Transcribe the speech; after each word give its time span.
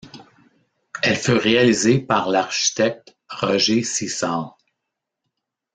Elles 1.03 1.15
furent 1.15 1.43
réalisées 1.43 1.99
par 1.99 2.27
l'architecte 2.31 3.15
Roger 3.29 3.83
Seassal. 3.83 4.45